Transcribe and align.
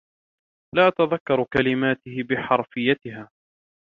لا 0.75 0.87
أتذكر 0.87 1.43
كلماته 1.53 2.23
بحَرفيّتها. 2.29 3.29